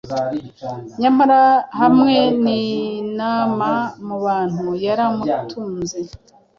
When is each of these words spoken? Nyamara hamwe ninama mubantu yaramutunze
Nyamara 1.01 1.41
hamwe 1.79 2.17
ninama 2.43 3.71
mubantu 4.07 4.65
yaramutunze 4.85 5.99